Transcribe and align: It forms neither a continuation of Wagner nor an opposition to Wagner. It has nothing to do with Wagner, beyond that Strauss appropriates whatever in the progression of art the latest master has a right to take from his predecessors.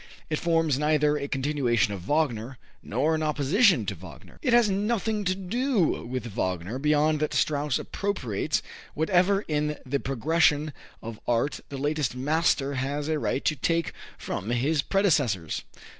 It 0.31 0.39
forms 0.39 0.79
neither 0.79 1.15
a 1.15 1.27
continuation 1.27 1.93
of 1.93 2.01
Wagner 2.09 2.57
nor 2.81 3.13
an 3.13 3.21
opposition 3.21 3.85
to 3.85 3.93
Wagner. 3.93 4.39
It 4.41 4.51
has 4.51 4.67
nothing 4.67 5.23
to 5.25 5.35
do 5.35 5.79
with 6.03 6.25
Wagner, 6.25 6.79
beyond 6.79 7.19
that 7.19 7.35
Strauss 7.35 7.77
appropriates 7.77 8.63
whatever 8.95 9.41
in 9.41 9.77
the 9.85 9.99
progression 9.99 10.73
of 11.03 11.19
art 11.27 11.59
the 11.69 11.77
latest 11.77 12.15
master 12.15 12.73
has 12.73 13.09
a 13.09 13.19
right 13.19 13.45
to 13.45 13.55
take 13.55 13.93
from 14.17 14.49
his 14.49 14.81
predecessors. 14.81 15.61